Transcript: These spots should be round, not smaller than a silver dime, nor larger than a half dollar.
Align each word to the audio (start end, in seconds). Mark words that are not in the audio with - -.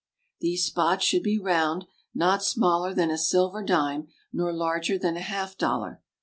These 0.39 0.65
spots 0.65 1.05
should 1.05 1.21
be 1.21 1.37
round, 1.37 1.85
not 2.15 2.43
smaller 2.43 2.91
than 2.91 3.11
a 3.11 3.19
silver 3.19 3.63
dime, 3.63 4.07
nor 4.33 4.51
larger 4.51 4.97
than 4.97 5.15
a 5.15 5.21
half 5.21 5.59
dollar. 5.59 6.01